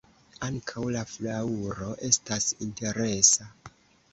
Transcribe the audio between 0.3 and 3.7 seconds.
Ankaŭ la flaŭro estas interesa.